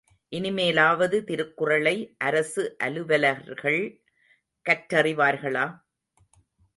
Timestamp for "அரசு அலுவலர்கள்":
2.17-3.81